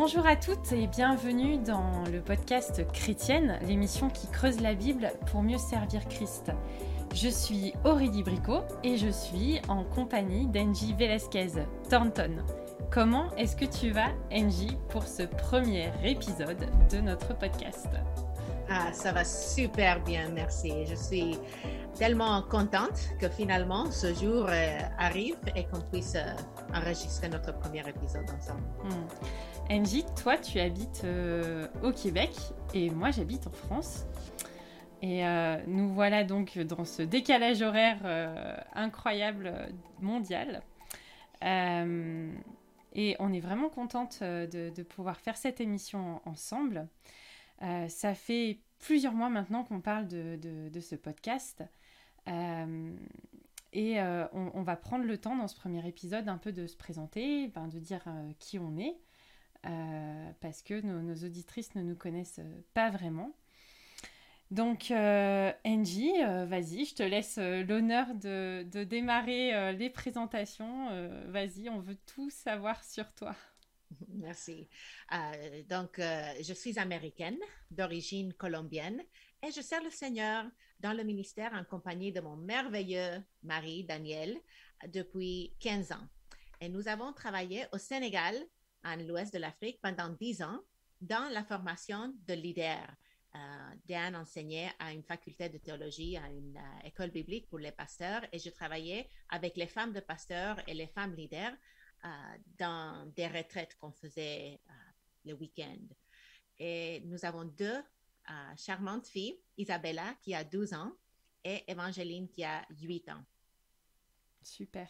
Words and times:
Bonjour 0.00 0.24
à 0.28 0.36
toutes 0.36 0.70
et 0.70 0.86
bienvenue 0.86 1.58
dans 1.58 2.04
le 2.04 2.20
podcast 2.20 2.86
Chrétienne, 2.92 3.58
l'émission 3.66 4.08
qui 4.08 4.28
creuse 4.28 4.60
la 4.60 4.74
Bible 4.74 5.10
pour 5.26 5.42
mieux 5.42 5.58
servir 5.58 6.06
Christ. 6.06 6.52
Je 7.12 7.28
suis 7.28 7.72
Aurélie 7.84 8.22
Bricot 8.22 8.60
et 8.84 8.96
je 8.96 9.08
suis 9.08 9.60
en 9.66 9.82
compagnie 9.82 10.46
d'Angie 10.46 10.94
Velasquez 10.96 11.48
Thornton. 11.90 12.44
Comment 12.92 13.34
est-ce 13.34 13.56
que 13.56 13.64
tu 13.64 13.90
vas, 13.90 14.10
Angie, 14.30 14.78
pour 14.88 15.02
ce 15.02 15.24
premier 15.24 15.90
épisode 16.04 16.64
de 16.92 16.98
notre 16.98 17.36
podcast? 17.36 17.88
Ah, 18.70 18.92
ça 18.92 19.10
va 19.10 19.24
super 19.24 20.00
bien, 20.04 20.28
merci. 20.32 20.86
Je 20.86 20.94
suis 20.94 21.38
tellement 21.98 22.42
contente 22.42 23.10
que 23.18 23.28
finalement 23.28 23.90
ce 23.90 24.14
jour 24.14 24.46
euh, 24.48 24.78
arrive 24.98 25.36
et 25.56 25.64
qu'on 25.64 25.80
puisse 25.80 26.14
euh, 26.14 26.32
enregistrer 26.72 27.28
notre 27.28 27.58
premier 27.58 27.80
épisode 27.88 28.30
ensemble. 28.30 28.62
Angie, 29.68 30.04
toi, 30.22 30.38
tu 30.38 30.60
habites 30.60 31.02
euh, 31.04 31.66
au 31.82 31.90
Québec 31.90 32.30
et 32.72 32.90
moi, 32.90 33.10
j'habite 33.10 33.48
en 33.48 33.50
France. 33.50 34.06
Et 35.00 35.22
nous 35.68 35.94
voilà 35.94 36.24
donc 36.24 36.58
dans 36.58 36.84
ce 36.84 37.02
décalage 37.02 37.62
horaire 37.62 37.98
incroyable 38.74 39.52
mondial. 40.00 40.60
et 41.40 43.16
on 43.20 43.32
est 43.32 43.38
vraiment 43.38 43.68
contente 43.68 44.24
de, 44.24 44.82
pouvoir 44.82 45.20
faire 45.20 45.36
cette 45.36 45.60
émission 45.60 46.20
ensemble. 46.24 46.88
Ça 47.60 48.14
fait 48.14 48.58
plusieurs 48.80 49.12
mois 49.12 49.28
maintenant 49.28 49.62
qu'on 49.62 49.80
parle 49.80 50.08
de, 50.08 50.80
ce 50.80 50.96
podcast. 50.96 51.62
Euh, 52.28 52.96
et 53.72 54.00
euh, 54.00 54.26
on, 54.32 54.62
va 54.62 54.76
prendre 54.76 55.04
le 55.04 55.18
temps 55.18 55.36
dans 55.36 55.46
ce 55.46 55.54
premier 55.54 55.86
épisode 55.86 56.28
un 56.28 56.38
peu 56.38 56.52
de 56.52 56.66
se 56.66 56.76
présenter, 56.76 57.48
ben, 57.48 57.68
de 57.68 57.78
dire 57.78 58.02
qui 58.38 58.58
on 58.58 58.78
est, 58.78 58.96
parce 60.40 60.62
que 60.62 60.80
nos, 60.80 61.14
auditrices 61.24 61.74
ne 61.74 61.82
nous 61.82 61.96
connaissent 61.96 62.40
pas 62.72 62.90
vraiment. 62.90 63.34
Donc, 64.50 64.90
Angie, 64.90 66.12
vas-y, 66.46 66.86
je 66.86 66.94
te 66.94 67.02
laisse 67.02 67.36
l'honneur 67.38 68.14
de, 68.14 68.84
démarrer 68.84 69.74
les 69.74 69.90
présentations. 69.90 70.88
vas-y, 71.28 71.68
on 71.68 71.80
veut 71.80 71.98
tout 72.06 72.30
savoir 72.30 72.82
sur 72.82 73.12
toi. 73.12 73.34
Merci. 74.08 74.68
Euh, 75.12 75.62
donc, 75.68 75.98
euh, 75.98 76.32
je 76.42 76.52
suis 76.52 76.78
américaine, 76.78 77.38
d'origine 77.70 78.32
colombienne, 78.34 79.02
et 79.46 79.50
je 79.50 79.60
sers 79.60 79.82
le 79.82 79.90
Seigneur 79.90 80.44
dans 80.80 80.92
le 80.92 81.02
ministère 81.04 81.52
en 81.54 81.64
compagnie 81.64 82.12
de 82.12 82.20
mon 82.20 82.36
merveilleux 82.36 83.22
mari, 83.42 83.84
Daniel, 83.84 84.38
depuis 84.88 85.54
15 85.60 85.92
ans. 85.92 86.08
Et 86.60 86.68
nous 86.68 86.88
avons 86.88 87.12
travaillé 87.12 87.66
au 87.72 87.78
Sénégal, 87.78 88.34
en 88.84 88.96
l'ouest 88.96 89.32
de 89.32 89.38
l'Afrique, 89.38 89.80
pendant 89.82 90.08
10 90.08 90.42
ans 90.42 90.60
dans 91.00 91.28
la 91.32 91.44
formation 91.44 92.14
de 92.26 92.34
leaders. 92.34 92.94
Euh, 93.34 93.74
Dan 93.86 94.16
enseignait 94.16 94.70
à 94.78 94.92
une 94.92 95.02
faculté 95.02 95.48
de 95.48 95.58
théologie, 95.58 96.16
à 96.16 96.28
une 96.28 96.58
école 96.84 97.10
biblique 97.10 97.48
pour 97.48 97.58
les 97.58 97.72
pasteurs, 97.72 98.22
et 98.32 98.38
je 98.38 98.50
travaillais 98.50 99.08
avec 99.28 99.56
les 99.56 99.66
femmes 99.66 99.92
de 99.92 100.00
pasteurs 100.00 100.56
et 100.66 100.74
les 100.74 100.86
femmes 100.86 101.14
leaders 101.14 101.52
euh, 102.04 102.08
dans 102.58 103.06
des 103.14 103.26
retraites 103.26 103.76
qu'on 103.76 103.92
faisait 103.92 104.60
euh, 104.68 104.72
le 105.26 105.34
week-end. 105.34 105.78
Et 106.58 107.02
nous 107.04 107.24
avons 107.24 107.44
deux 107.44 107.82
euh, 108.30 108.56
charmantes 108.56 109.06
filles, 109.06 109.38
Isabella 109.56 110.14
qui 110.22 110.34
a 110.34 110.44
12 110.44 110.74
ans 110.74 110.92
et 111.44 111.64
Evangeline 111.70 112.28
qui 112.28 112.44
a 112.44 112.66
8 112.70 113.08
ans. 113.10 113.24
Super. 114.42 114.88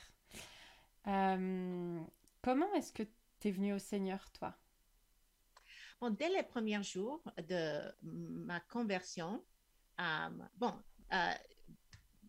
comment 1.04 2.72
est-ce 2.74 2.92
que 2.92 3.02
tu 3.40 3.48
es 3.48 3.50
venue 3.50 3.74
au 3.74 3.78
Seigneur, 3.78 4.30
toi? 4.32 4.56
Bon, 6.00 6.10
dès 6.10 6.28
les 6.28 6.42
premiers 6.42 6.82
jours 6.82 7.22
de 7.48 7.80
ma 8.02 8.60
conversion, 8.60 9.42
bon, 10.56 10.74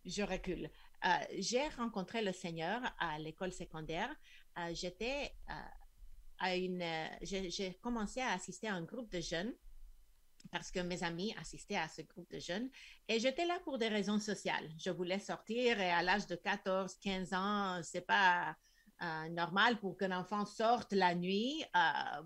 je 0.04 0.22
recule. 0.22 0.70
j'ai 1.38 1.68
rencontré 1.68 2.22
le 2.22 2.32
Seigneur 2.32 2.80
à 2.98 3.18
l'école 3.18 3.52
secondaire 3.52 4.14
euh, 4.58 4.74
j'étais 4.74 5.32
euh, 5.48 5.52
à 6.38 6.56
une, 6.56 6.82
euh, 6.82 7.06
j'ai 7.22 7.78
commencé 7.80 8.20
à 8.20 8.32
assister 8.32 8.68
à 8.68 8.74
un 8.74 8.82
groupe 8.82 9.10
de 9.10 9.20
jeunes 9.20 9.54
parce 10.48 10.70
que 10.70 10.80
mes 10.80 11.02
amis 11.02 11.34
assistaient 11.38 11.76
à 11.76 11.88
ce 11.88 12.02
groupe 12.02 12.30
de 12.30 12.38
jeunes 12.38 12.70
et 13.08 13.18
j'étais 13.20 13.46
là 13.46 13.58
pour 13.64 13.78
des 13.78 13.88
raisons 13.88 14.18
sociales. 14.18 14.68
Je 14.78 14.90
voulais 14.90 15.18
sortir 15.18 15.80
et 15.80 15.90
à 15.90 16.02
l'âge 16.02 16.26
de 16.26 16.36
14, 16.36 16.96
15 16.96 17.32
ans, 17.32 17.80
c'est 17.82 18.06
pas 18.06 18.56
normal 19.30 19.78
pour 19.80 19.96
qu'un 19.96 20.12
enfant 20.12 20.44
sorte 20.44 20.92
la 20.92 21.14
nuit 21.14 21.64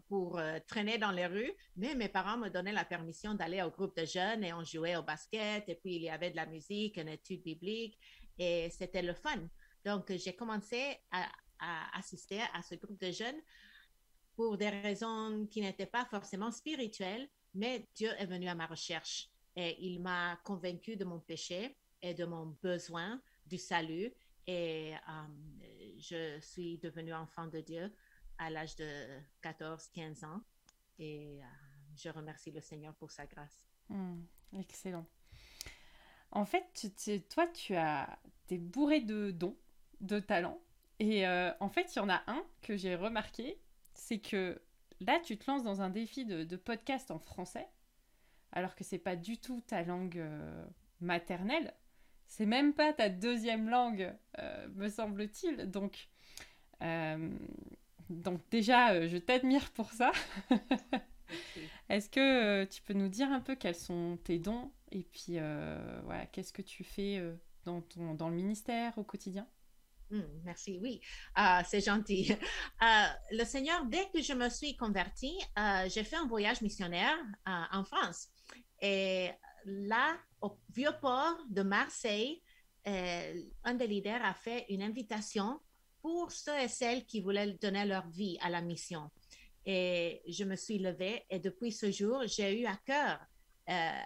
pour 0.08 0.41
traîner 0.66 0.98
dans 0.98 1.12
les 1.12 1.26
rues, 1.26 1.53
mais 1.76 1.94
mes 1.94 2.08
parents 2.08 2.36
me 2.36 2.48
donnaient 2.48 2.72
la 2.72 2.84
permission 2.84 3.34
d'aller 3.34 3.62
au 3.62 3.70
groupe 3.70 3.97
de 3.97 4.04
jeunes 4.04 4.42
et 4.42 4.53
on 4.53 4.64
jouait 4.64 4.97
au 4.97 5.03
basket 5.03 5.69
et 5.69 5.76
puis 5.76 5.94
il 5.97 6.03
y 6.03 6.10
avait 6.10 6.30
de 6.30 6.36
la 6.36 6.47
musique, 6.47 6.97
une 6.97 7.08
étude 7.08 7.42
biblique 7.44 7.97
et 8.38 8.70
c'était 8.70 9.03
le 9.03 9.14
fun. 9.14 9.38
Donc 9.84 10.10
j'ai 10.16 10.34
commencé 10.34 10.98
à 11.12 11.97
assister 11.97 12.41
à 12.53 12.62
ce 12.62 12.74
groupe 12.74 13.00
de 13.00 13.12
jeunes 13.12 13.41
pour 14.34 14.58
des 14.58 14.70
raisons 14.70 15.47
qui 15.48 15.60
n'étaient 15.60 15.86
pas 15.86 16.04
forcément 16.06 16.50
spirituelles, 16.50 17.28
mais 17.54 17.87
Dieu 17.94 18.10
est 18.19 18.26
venu 18.26 18.48
à 18.48 18.54
ma 18.54 18.66
recherche 18.66 19.31
et 19.56 19.76
il 19.84 20.00
m'a 20.00 20.37
convaincu 20.44 20.97
de 20.97 21.04
mon 21.04 21.20
péché 21.20 21.76
et 22.03 22.15
de 22.15 22.25
mon 22.25 22.47
besoin 22.62 23.20
du 23.47 23.59
salut. 23.59 24.12
Et 24.47 24.94
euh, 24.94 25.92
je 25.98 26.41
suis 26.41 26.78
devenue 26.78 27.15
enfant 27.15 27.47
de 27.47 27.60
Dieu 27.60 27.92
à 28.38 28.50
l'âge 28.50 28.76
de 28.76 29.06
14-15 29.42 30.25
ans. 30.25 30.41
Et 30.98 31.41
euh, 31.41 31.47
je 31.97 32.09
remercie 32.09 32.50
le 32.50 32.60
Seigneur 32.60 32.94
pour 32.94 33.10
sa 33.10 33.26
grâce. 33.26 33.65
Hmm, 33.88 34.22
excellent. 34.53 35.06
En 36.32 36.44
fait, 36.44 36.91
toi, 37.31 37.47
tu 37.48 37.76
as, 37.76 38.19
es 38.50 38.59
bourré 38.59 39.00
de 39.00 39.31
dons, 39.31 39.56
de 40.00 40.19
talents. 40.19 40.60
Et 40.98 41.26
euh, 41.26 41.53
en 41.60 41.69
fait, 41.69 41.94
il 41.94 41.98
y 41.98 42.03
en 42.03 42.09
a 42.09 42.22
un 42.26 42.44
que 42.60 42.76
j'ai 42.76 42.97
remarqué, 42.97 43.60
c'est 43.92 44.19
que 44.19 44.60
là, 45.00 45.21
tu 45.21 45.37
te 45.37 45.50
lances 45.50 45.62
dans 45.62 45.81
un 45.81 45.91
défi 45.91 46.25
de, 46.25 46.56
podcast 46.56 47.10
en 47.10 47.19
français, 47.19 47.69
alors 48.53 48.75
que 48.75 48.84
c'est 48.84 48.99
pas 48.99 49.16
du 49.16 49.38
tout 49.38 49.60
ta 49.66 49.82
langue 49.82 50.19
euh, 50.19 50.65
maternelle. 51.00 51.75
C'est 52.27 52.47
même 52.47 52.72
pas 52.72 52.93
ta 52.93 53.09
deuxième 53.09 53.69
langue, 53.69 54.12
euh, 54.38 54.69
me 54.75 54.88
semble-t-il. 54.88 55.71
Donc, 55.71 56.09
donc 58.10 58.41
déjà, 58.50 59.06
je 59.06 59.16
t'admire 59.16 59.71
pour 59.72 59.91
ça. 59.93 60.12
Est-ce 61.88 62.10
que 62.10 62.65
tu 62.65 62.83
peux 62.83 62.93
nous 62.93 63.09
dire 63.09 63.31
un 63.31 63.41
peu 63.41 63.54
quels 63.54 63.75
sont 63.75 64.19
tes 64.25 64.38
dons 64.38 64.71
et 64.91 65.03
puis 65.03 65.38
voilà, 66.04 66.27
qu'est-ce 66.33 66.53
que 66.53 66.62
tu 66.62 66.84
fais 66.84 67.22
dans, 67.65 67.81
ton, 67.83 68.15
dans 68.15 68.28
le 68.28 68.37
ministère 68.37 68.97
au 68.99 69.04
quotidien? 69.04 69.47
Hmm, 70.14 70.22
merci, 70.44 70.78
oui, 70.80 71.00
ah, 71.34 71.64
c'est 71.64 71.80
gentil. 71.80 72.32
Ah, 72.80 73.16
le 73.32 73.44
Seigneur, 73.44 73.84
dès 73.86 74.08
que 74.10 74.22
je 74.22 74.32
me 74.32 74.48
suis 74.48 74.76
convertie, 74.76 75.36
ah, 75.56 75.88
j'ai 75.88 76.04
fait 76.04 76.14
un 76.14 76.26
voyage 76.26 76.60
missionnaire 76.60 77.16
en 77.44 77.82
France. 77.82 78.28
Et 78.80 79.30
là, 79.64 80.16
au 80.41 80.56
vieux 80.72 80.94
port 81.00 81.36
de 81.50 81.62
Marseille, 81.62 82.41
euh, 82.86 83.42
un 83.64 83.74
des 83.74 83.88
leaders 83.88 84.24
a 84.24 84.34
fait 84.34 84.66
une 84.69 84.82
invitation 84.82 85.58
pour 86.00 86.30
ceux 86.30 86.60
et 86.60 86.69
celles 86.69 87.06
qui 87.06 87.20
voulaient 87.20 87.54
donner 87.54 87.84
leur 87.84 88.06
vie 88.08 88.38
à 88.41 88.50
la 88.50 88.60
mission. 88.60 89.10
Et 89.66 90.22
je 90.28 90.44
me 90.44 90.54
suis 90.54 90.78
levée 90.78 91.24
et 91.28 91.41
depuis 91.41 91.72
ce 91.72 91.91
jour, 91.91 92.22
j'ai 92.26 92.60
eu 92.60 92.66
à 92.66 92.76
cœur 92.76 93.19
euh, 93.69 94.03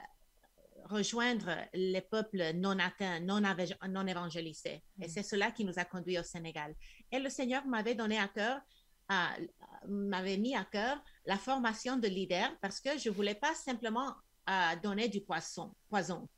rejoindre 0.84 1.56
les 1.74 2.00
peuples 2.00 2.52
non 2.54 2.78
atteints, 2.78 3.20
non, 3.20 3.40
non 3.88 4.06
évangélisés. 4.06 4.82
Et 5.00 5.06
mm. 5.06 5.08
c'est 5.08 5.22
cela 5.22 5.50
qui 5.50 5.64
nous 5.64 5.78
a 5.78 5.84
conduits 5.84 6.18
au 6.18 6.22
Sénégal. 6.22 6.74
Et 7.10 7.18
le 7.18 7.30
Seigneur 7.30 7.66
m'avait 7.66 7.94
donné 7.94 8.18
à 8.18 8.28
cœur, 8.28 8.60
m'avait 9.88 10.36
mis 10.36 10.54
à 10.54 10.64
cœur 10.64 11.02
la 11.26 11.38
formation 11.38 11.96
de 11.96 12.08
leader 12.08 12.50
parce 12.60 12.80
que 12.80 12.98
je 12.98 13.10
voulais 13.10 13.34
pas 13.34 13.54
simplement 13.54 14.14
euh, 14.48 14.76
donner 14.82 15.08
du 15.08 15.20
poisson, 15.20 15.74
poison, 15.88 16.28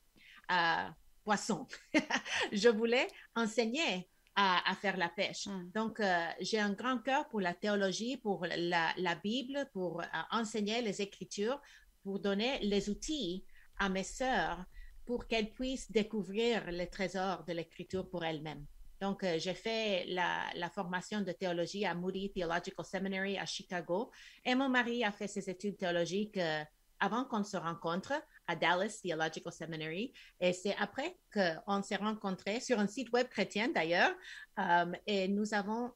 euh, 0.50 0.88
poisson. 1.24 1.66
je 2.52 2.68
voulais 2.68 3.08
enseigner 3.34 4.08
à, 4.36 4.74
faire 4.80 4.96
la 4.96 5.08
pêche. 5.08 5.46
Mm. 5.46 5.70
Donc, 5.74 6.00
euh, 6.00 6.26
j'ai 6.40 6.58
un 6.58 6.72
grand 6.72 6.98
cœur 6.98 7.28
pour 7.28 7.40
la 7.40 7.54
théologie, 7.54 8.16
pour 8.16 8.46
la, 8.46 8.92
la 8.96 9.14
Bible, 9.16 9.68
pour 9.72 10.02
enseigner 10.30 10.80
les 10.82 11.02
Écritures, 11.02 11.60
pour 12.02 12.18
donner 12.18 12.58
les 12.60 12.88
outils 12.88 13.44
à 13.80 13.88
mes 13.88 14.04
sœurs 14.04 14.64
pour 15.04 15.26
qu'elles 15.26 15.50
puissent 15.50 15.90
découvrir 15.90 16.70
les 16.70 16.86
trésors 16.86 17.42
de 17.44 17.52
l'écriture 17.52 18.08
pour 18.08 18.24
elles-mêmes. 18.24 18.64
Donc, 19.00 19.24
euh, 19.24 19.38
j'ai 19.38 19.54
fait 19.54 20.04
la, 20.08 20.42
la, 20.54 20.68
formation 20.68 21.22
de 21.22 21.32
théologie 21.32 21.86
à 21.86 21.94
Moody 21.94 22.30
Theological 22.30 22.84
Seminary 22.84 23.38
à 23.38 23.46
Chicago 23.46 24.10
et 24.44 24.54
mon 24.54 24.68
mari 24.68 25.02
a 25.02 25.10
fait 25.10 25.26
ses 25.26 25.48
études 25.48 25.78
théologiques 25.78 26.36
euh, 26.36 26.62
avant 27.00 27.24
qu'on 27.24 27.42
se 27.42 27.56
rencontre 27.56 28.12
à 28.46 28.54
Dallas 28.54 29.00
Theological 29.02 29.52
Seminary. 29.52 30.12
Et 30.38 30.52
c'est 30.52 30.76
après 30.76 31.16
qu'on 31.32 31.82
s'est 31.82 31.96
rencontrés 31.96 32.60
sur 32.60 32.78
un 32.78 32.86
site 32.86 33.10
web 33.12 33.26
chrétien 33.28 33.68
d'ailleurs 33.68 34.12
euh, 34.58 34.92
et 35.06 35.28
nous 35.28 35.54
avons 35.54 35.92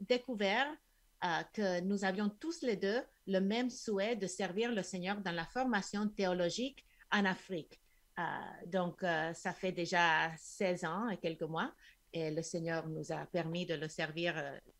découvert 0.00 0.66
que 1.52 1.80
nous 1.80 2.04
avions 2.04 2.28
tous 2.28 2.62
les 2.62 2.76
deux 2.76 3.00
le 3.26 3.40
même 3.40 3.70
souhait 3.70 4.16
de 4.16 4.26
servir 4.26 4.72
le 4.72 4.82
Seigneur 4.82 5.20
dans 5.20 5.32
la 5.32 5.46
formation 5.46 6.08
théologique 6.08 6.84
en 7.10 7.24
Afrique. 7.24 7.80
donc, 8.66 9.00
ça 9.00 9.52
fait 9.52 9.72
déjà 9.72 10.30
16 10.36 10.84
ans 10.84 11.08
et 11.08 11.16
quelques 11.16 11.42
mois 11.42 11.72
et 12.14 12.30
le 12.30 12.42
Seigneur 12.42 12.86
nous 12.88 13.10
a 13.10 13.26
permis 13.26 13.66
de 13.66 13.74
le 13.74 13.88
servir 13.88 14.34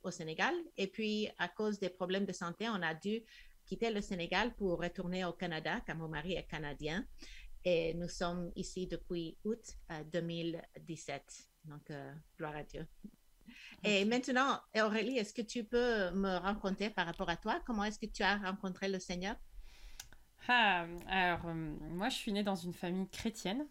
au 0.04 0.10
Sénégal. 0.12 0.54
Et 0.76 0.86
puis, 0.86 1.28
à 1.38 1.48
cause 1.48 1.80
des 1.80 1.88
problèmes 1.88 2.24
de 2.24 2.32
santé, 2.32 2.68
on 2.68 2.80
a 2.80 2.94
dû 2.94 3.22
quitter 3.66 3.90
le 3.90 4.00
Sénégal 4.00 4.54
pour 4.54 4.80
retourner 4.80 5.24
au 5.24 5.32
Canada, 5.32 5.80
car 5.84 5.96
mon 5.96 6.08
mari 6.08 6.34
est 6.34 6.44
canadien. 6.44 7.04
Et 7.64 7.94
nous 7.94 8.08
sommes 8.08 8.52
ici 8.54 8.86
depuis 8.86 9.36
août 9.44 9.76
2017. 10.12 11.22
Euh, 11.22 11.70
Donc, 11.70 11.90
euh, 11.90 12.12
gloire 12.38 12.56
à 12.56 12.62
Dieu. 12.62 12.86
Et 13.82 14.04
maintenant, 14.04 14.60
Aurélie, 14.76 15.18
est-ce 15.18 15.34
que 15.34 15.42
tu 15.42 15.64
peux 15.64 16.10
me 16.12 16.36
raconter 16.36 16.90
par 16.90 17.06
rapport 17.06 17.28
à 17.28 17.36
toi, 17.36 17.60
comment 17.66 17.84
est-ce 17.84 17.98
que 17.98 18.06
tu 18.06 18.22
as 18.22 18.36
rencontré 18.36 18.88
le 18.88 18.98
Seigneur? 18.98 19.36
Ah, 20.48 20.86
alors, 21.08 21.46
euh, 21.46 21.54
moi, 21.90 22.08
je 22.08 22.16
suis 22.16 22.32
née 22.32 22.42
dans 22.42 22.56
une 22.56 22.74
famille 22.74 23.08
chrétienne. 23.08 23.66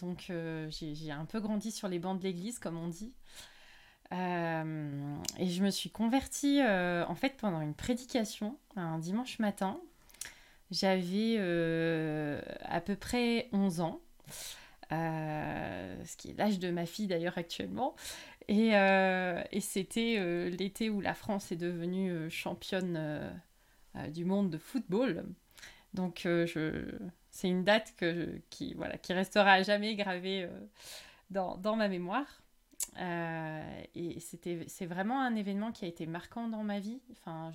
donc, 0.00 0.30
j'ai 0.68 1.10
un 1.10 1.24
peu 1.24 1.40
grandi 1.40 1.70
sur 1.70 1.88
les 1.88 1.98
bancs 1.98 2.18
de 2.18 2.24
l'église, 2.24 2.58
comme 2.58 2.78
on 2.78 2.88
dit. 2.88 3.14
et 4.12 4.16
je 4.16 5.62
me 5.62 5.70
suis 5.70 5.90
convertie, 5.90 6.60
en 6.62 7.14
fait, 7.14 7.36
pendant 7.36 7.60
une 7.60 7.74
prédication, 7.74 8.58
un 8.76 8.98
dimanche 8.98 9.38
matin. 9.38 9.80
J'avais 10.70 11.36
euh, 11.38 12.42
à 12.60 12.80
peu 12.80 12.94
près 12.94 13.48
11 13.52 13.80
ans, 13.80 14.00
euh, 14.92 16.04
ce 16.04 16.16
qui 16.16 16.30
est 16.30 16.38
l'âge 16.38 16.58
de 16.58 16.70
ma 16.70 16.86
fille 16.86 17.06
d'ailleurs 17.06 17.38
actuellement. 17.38 17.94
Et, 18.48 18.76
euh, 18.76 19.42
c'était 19.60 20.48
l'été 20.50 20.90
où 20.90 21.00
la 21.00 21.14
France 21.14 21.52
est 21.52 21.56
devenue 21.56 22.30
championne 22.30 23.32
du 24.08 24.24
monde 24.24 24.50
de 24.50 24.58
football. 24.58 25.26
Donc 25.94 26.26
c'est 27.30 27.48
une 27.48 27.64
date 27.64 27.94
qui, 28.50 28.76
restera 29.10 29.52
à 29.52 29.62
jamais 29.62 29.94
gravée 29.96 30.48
dans, 31.30 31.76
ma 31.76 31.88
mémoire. 31.88 32.42
et 32.96 34.20
c'était, 34.20 34.64
c'est 34.66 34.86
vraiment 34.86 35.20
un 35.20 35.34
événement 35.34 35.72
qui 35.72 35.84
a 35.84 35.88
été 35.88 36.06
marquant 36.06 36.48
dans 36.48 36.64
ma 36.64 36.80
vie. 36.80 37.02
Enfin, 37.12 37.52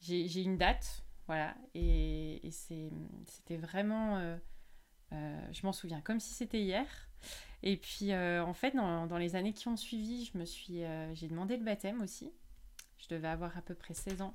j'ai 0.00 0.42
une 0.42 0.56
date 0.56 1.02
voilà, 1.26 1.56
et, 1.74 2.40
c'était 2.50 3.56
vraiment... 3.56 4.38
Euh, 5.12 5.36
euh, 5.46 5.52
je 5.52 5.64
m'en 5.64 5.72
souviens 5.72 6.00
comme 6.00 6.20
si 6.20 6.34
c'était 6.34 6.60
hier. 6.60 6.86
Et 7.62 7.76
puis, 7.76 8.12
euh, 8.12 8.44
en 8.44 8.54
fait, 8.54 8.72
dans, 8.72 9.18
les 9.18 9.36
années 9.36 9.52
qui 9.52 9.68
ont 9.68 9.76
suivi, 9.76 10.24
je 10.26 10.38
me 10.38 10.44
suis, 10.44 10.82
j'ai 11.14 11.28
demandé 11.28 11.56
le 11.56 11.64
baptême 11.64 12.00
aussi. 12.00 12.32
Je 12.98 13.08
devais 13.08 13.28
avoir 13.28 13.56
à 13.56 13.62
peu 13.62 13.74
près 13.74 13.94
16 13.94 14.22
ans. 14.22 14.34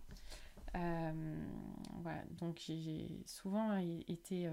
voilà, 0.73 2.23
donc 2.31 2.61
j'ai 2.65 3.23
souvent 3.25 3.77
été 4.07 4.49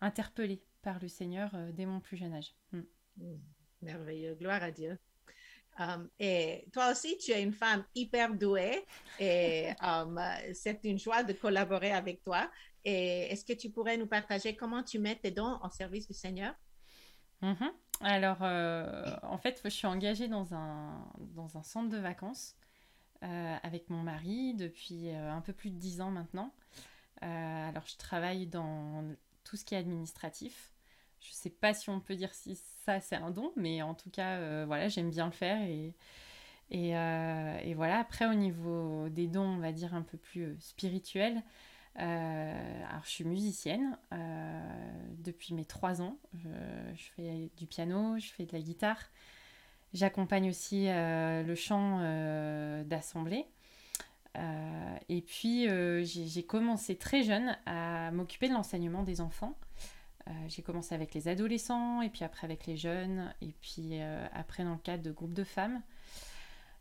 interpellée 0.00 0.62
par 0.82 1.00
le 1.00 1.08
Seigneur 1.08 1.56
dès 1.72 1.86
mon 1.86 2.00
plus 2.00 2.16
jeune 2.16 2.34
âge. 2.34 2.54
Hmm. 2.72 2.82
Merveilleux, 3.80 4.34
gloire 4.34 4.62
à 4.62 4.70
Dieu. 4.70 4.98
Um, 5.78 6.08
et 6.18 6.66
toi 6.72 6.90
aussi, 6.90 7.16
tu 7.16 7.30
es 7.32 7.42
une 7.42 7.52
femme 7.52 7.84
hyper 7.94 8.34
douée 8.34 8.84
et 9.18 9.70
um, 9.82 10.20
c'est 10.52 10.80
une 10.84 10.98
joie 10.98 11.22
de 11.22 11.32
collaborer 11.32 11.92
avec 11.92 12.22
toi. 12.22 12.50
Et 12.84 13.32
est-ce 13.32 13.44
que 13.44 13.52
tu 13.52 13.70
pourrais 13.70 13.96
nous 13.96 14.06
partager 14.06 14.54
comment 14.56 14.82
tu 14.82 14.98
mets 14.98 15.16
tes 15.16 15.30
dons 15.30 15.58
en 15.62 15.70
service 15.70 16.06
du 16.06 16.14
Seigneur? 16.14 16.54
Mm-hmm. 17.42 17.72
Alors, 18.02 18.38
euh, 18.42 19.16
en 19.22 19.38
fait, 19.38 19.60
je 19.64 19.68
suis 19.70 19.86
engagée 19.86 20.28
dans 20.28 20.54
un, 20.54 21.06
dans 21.18 21.56
un 21.56 21.62
centre 21.62 21.88
de 21.88 21.98
vacances 21.98 22.56
euh, 23.22 23.56
avec 23.62 23.90
mon 23.90 24.02
mari 24.02 24.54
depuis 24.54 25.10
euh, 25.10 25.32
un 25.32 25.40
peu 25.40 25.52
plus 25.52 25.70
de 25.70 25.76
dix 25.76 26.00
ans 26.00 26.10
maintenant. 26.10 26.52
alors, 27.20 27.86
je 27.86 27.96
travaille 27.96 28.46
dans 28.46 29.14
tout 29.44 29.56
ce 29.56 29.64
qui 29.64 29.74
est 29.74 29.78
administratif. 29.78 30.71
Je 31.22 31.32
sais 31.32 31.50
pas 31.50 31.72
si 31.72 31.88
on 31.90 32.00
peut 32.00 32.16
dire 32.16 32.34
si 32.34 32.56
ça 32.84 33.00
c'est 33.00 33.16
un 33.16 33.30
don, 33.30 33.52
mais 33.56 33.82
en 33.82 33.94
tout 33.94 34.10
cas, 34.10 34.36
euh, 34.38 34.64
voilà, 34.66 34.88
j'aime 34.88 35.10
bien 35.10 35.26
le 35.26 35.32
faire. 35.32 35.62
Et, 35.62 35.94
euh, 36.72 37.58
et, 37.62 37.74
voilà, 37.74 37.98
après 37.98 38.26
au 38.26 38.34
niveau 38.34 39.08
des 39.08 39.28
dons, 39.28 39.56
on 39.56 39.58
va 39.58 39.72
dire 39.72 39.94
un 39.94 40.02
peu 40.02 40.18
plus 40.18 40.42
euh, 40.44 40.56
spirituels, 40.58 41.42
alors 41.94 43.04
je 43.04 43.10
suis 43.10 43.24
musicienne 43.24 43.98
depuis 45.18 45.52
mes 45.52 45.66
trois 45.66 46.00
ans. 46.00 46.16
Je, 46.34 47.02
fais 47.14 47.50
du 47.58 47.66
piano, 47.66 48.18
je 48.18 48.32
fais 48.32 48.46
de 48.46 48.52
la 48.54 48.60
guitare. 48.60 48.98
J'accompagne 49.92 50.48
aussi 50.48 50.86
le 50.88 51.54
chant 51.54 51.98
d'assemblée. 52.84 53.44
et 55.10 55.20
puis 55.20 55.68
j'ai 56.02 56.42
commencé 56.44 56.96
très 56.96 57.22
jeune 57.24 57.58
à 57.66 58.10
m'occuper 58.10 58.48
de 58.48 58.54
l'enseignement 58.54 59.02
des 59.02 59.20
enfants. 59.20 59.54
Euh, 60.28 60.30
j'ai 60.48 60.62
commencé 60.62 60.94
avec 60.94 61.14
les 61.14 61.28
adolescents, 61.28 62.02
et 62.02 62.08
puis 62.08 62.24
après 62.24 62.44
avec 62.44 62.66
les 62.66 62.76
jeunes, 62.76 63.32
et 63.40 63.54
puis 63.60 64.00
euh, 64.00 64.26
après 64.32 64.64
dans 64.64 64.72
le 64.72 64.78
cadre 64.78 65.02
de 65.02 65.10
groupes 65.10 65.34
de 65.34 65.44
femmes. 65.44 65.80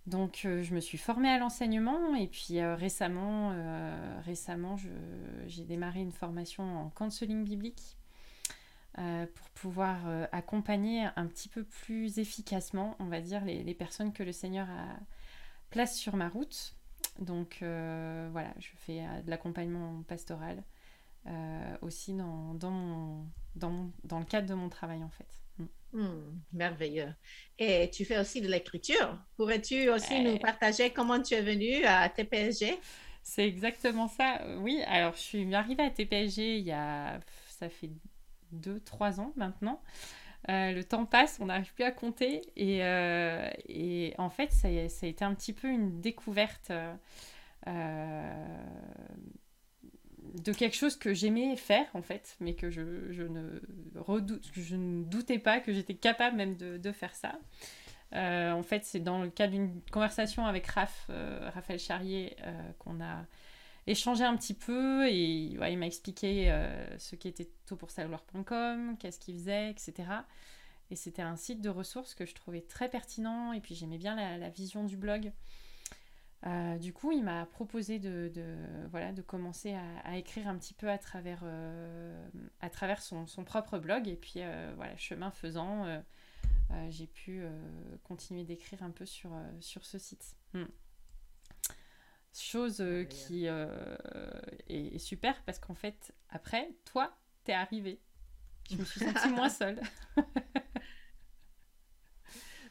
Donc 0.08 0.42
euh, 0.46 0.64
je 0.64 0.74
me 0.74 0.80
suis 0.80 0.98
formée 0.98 1.30
à 1.30 1.38
l'enseignement, 1.38 2.16
et 2.16 2.28
puis 2.28 2.62
récemment, 2.62 3.54
récemment 4.24 4.76
j'ai 5.48 5.64
démarré 5.64 6.02
une 6.02 6.12
formation 6.12 6.64
en 6.64 6.90
counseling 6.90 7.44
biblique 7.44 7.98
pour 8.96 9.50
pouvoir 9.54 10.00
accompagner 10.34 11.08
un 11.16 11.26
petit 11.26 11.48
peu 11.48 11.64
plus 11.64 12.20
efficacement, 12.20 12.96
on 13.00 13.06
va 13.06 13.22
dire, 13.22 13.46
les, 13.46 13.74
personnes 13.74 14.12
que 14.12 14.22
le 14.22 14.34
Seigneur 14.34 14.68
a 14.70 15.00
place 15.70 15.96
sur 15.96 16.16
ma 16.16 16.28
route. 16.28 16.76
Donc 17.20 17.58
voilà, 17.62 18.54
je 18.60 18.70
fais 18.76 19.02
de 19.24 19.30
l'accompagnement 19.30 20.04
pastoral. 20.08 20.62
Euh, 21.27 21.77
aussi 21.81 22.13
dans, 22.13 22.56
dans, 22.56 23.27
dans, 23.56 23.91
dans, 24.03 24.18
le 24.18 24.25
cadre 24.25 24.47
de 24.47 24.56
mon 24.56 24.69
travail 24.69 25.03
en 25.03 25.09
fait. 25.09 25.27
Mm. 25.59 25.65
Hmm, 25.94 26.41
merveilleux. 26.51 27.13
Et 27.59 27.91
tu 27.91 28.06
fais 28.06 28.18
aussi 28.18 28.41
de 28.41 28.47
l'écriture. 28.47 29.19
Pourrais-tu 29.38 29.89
aussi 29.89 30.19
nous 30.23 30.39
partager 30.39 30.89
comment 30.89 31.21
tu 31.21 31.35
es 31.35 31.41
venu 31.44 31.85
à 31.85 32.09
TPSG? 32.09 32.75
C'est 33.21 33.45
exactement 33.47 34.07
ça. 34.07 34.41
Oui, 34.57 34.81
alors 34.88 35.13
je 35.13 35.19
suis 35.19 35.53
arrivée 35.53 35.83
à 35.83 35.91
TPSG 35.91 36.57
il 36.57 36.65
y 36.65 36.71
a, 36.71 37.19
ça 37.50 37.69
fait 37.69 37.91
deux, 38.51 38.79
trois 38.79 39.19
ans 39.19 39.31
maintenant. 39.35 39.79
Euh, 40.50 40.71
le 40.71 40.83
temps 40.83 41.06
passe, 41.06 41.38
on 41.39 41.45
n'arrive 41.45 41.71
plus 41.75 41.83
à 41.83 41.92
compter. 41.92 42.42
Et, 42.56 42.83
euh, 42.83 43.47
et 43.69 44.16
en 44.18 44.31
fait, 44.31 44.51
ça, 44.51 44.69
ça, 44.90 45.06
a 45.06 45.09
été 45.09 45.23
un 45.23 45.35
petit 45.35 45.54
peu 45.54 45.68
une 45.68 46.01
découverte 46.01 46.71
de 50.33 50.54
quelque 50.54 50.76
chose 50.76 50.95
que 50.95 51.14
j'aimais 51.14 51.56
faire 51.56 51.88
en 51.94 52.02
fait, 52.02 52.35
mais 52.40 52.54
que 52.54 52.69
je, 52.69 52.81
ne, 52.81 53.59
redoute, 53.95 54.50
je 54.54 54.76
ne 54.76 55.04
doutais 55.04 55.40
pas 55.40 55.59
que 55.59 55.73
j'étais 55.73 55.95
capable 55.95 56.38
même 56.38 56.56
de, 56.56 56.92
faire 56.92 57.16
ça. 57.16 57.40
Euh, 58.14 58.52
en 58.52 58.64
fait, 58.64 58.83
c'est 58.83 59.00
dans 59.00 59.21
le 59.21 59.30
cadre 59.30 59.54
d'une 59.54 59.81
conversation 59.92 60.45
avec 60.45 60.68
Raph, 60.68 61.07
euh, 61.09 61.50
Raphaël 61.54 61.80
Charrier 61.80 62.35
euh, 62.44 62.71
qu'on 62.80 63.02
a 63.02 63.26
échangé 63.88 64.23
un 64.23 64.35
petit 64.35 64.54
peu 64.54 65.07
et 65.07 65.16
il 65.16 65.78
m'a 65.78 65.88
expliqué 65.88 66.54
ce 67.00 67.16
qui 67.16 67.28
était 67.28 67.50
tout 67.66 67.76
pour 67.76 67.90
savoir.com, 67.90 68.95
qu'est-ce 69.00 69.19
qu'il 69.19 69.35
faisait, 69.35 69.71
etc. 69.71 69.94
Et 70.92 70.95
c'était 70.95 71.21
un 71.21 71.38
site 71.38 71.61
de 71.61 71.69
ressources 71.69 72.14
que 72.14 72.26
je 72.26 72.35
trouvais 72.35 72.61
très 72.61 72.90
pertinent 72.90 73.54
et 73.54 73.61
puis 73.61 73.73
j'aimais 73.76 73.97
bien 73.97 74.16
la, 74.16 74.50
vision 74.50 74.83
du 74.83 74.97
blog. 74.97 75.31
Euh, 76.48 76.78
du 76.80 76.92
coup, 76.92 77.12
il 77.12 77.24
m'a 77.24 77.45
proposé 77.45 78.00
de, 78.00 78.31
voilà, 78.90 79.12
de 79.12 79.21
commencer 79.21 79.76
à, 80.04 80.18
écrire 80.18 80.48
un 80.48 80.57
petit 80.57 80.74
peu 80.74 80.90
à 80.90 80.98
travers, 80.98 81.42
euh, 81.44 82.30
à 82.62 82.69
travers 82.69 83.02
son, 83.02 83.26
propre 83.45 83.78
blog. 83.78 84.07
Et 84.07 84.16
puis, 84.16 84.36
euh, 84.38 84.74
voilà, 84.76 84.95
chemin 84.98 85.31
faisant, 85.31 85.86
j'ai 86.90 87.07
pu 87.07 87.44
continuer 88.04 88.44
d'écrire 88.44 88.81
un 88.83 88.92
peu 88.92 89.06
sur, 89.06 89.31
sur 89.60 89.86
ce 89.86 89.98
site. 89.98 90.36
Hmm. 90.54 90.66
Chose 92.33 92.83
qui 93.10 93.45
est, 93.45 94.98
super 94.98 95.44
parce 95.44 95.60
qu'en 95.60 95.76
fait, 95.76 96.14
après, 96.30 96.69
toi, 96.86 97.16
t'es 97.44 97.54
arrivé. 97.54 98.00
Je 98.69 98.78
me 98.78 98.86
suis 98.86 99.02
sentie 99.02 99.30
moins 99.30 99.50
seule. 99.50 99.81